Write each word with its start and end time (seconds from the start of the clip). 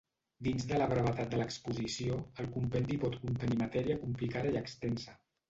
Dins 0.45 0.63
de 0.69 0.77
la 0.83 0.87
brevetat 0.93 1.29
de 1.33 1.39
l'exposició, 1.41 2.17
el 2.45 2.49
compendi 2.57 2.99
pot 3.05 3.19
contenir 3.27 3.61
matèria 3.61 4.01
complicada 4.07 4.57
i 4.57 4.61
extensa. 4.65 5.17